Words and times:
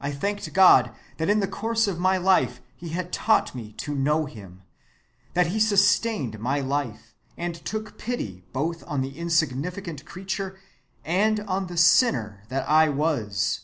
I 0.00 0.12
thanked 0.12 0.52
God 0.52 0.94
that 1.16 1.28
in 1.28 1.40
the 1.40 1.48
course 1.48 1.88
of 1.88 1.98
my 1.98 2.16
life 2.16 2.60
he 2.76 2.90
had 2.90 3.12
taught 3.12 3.52
me 3.52 3.72
to 3.78 3.96
know 3.96 4.26
him, 4.26 4.62
that 5.34 5.48
he 5.48 5.58
sustained 5.58 6.38
my 6.38 6.60
life 6.60 7.16
and 7.36 7.52
took 7.56 7.98
pity 7.98 8.44
both 8.52 8.84
on 8.86 9.00
the 9.00 9.18
insignificant 9.18 10.04
creature 10.04 10.56
and 11.04 11.40
on 11.40 11.66
the 11.66 11.76
sinner 11.76 12.44
that 12.48 12.68
I 12.68 12.90
was. 12.90 13.62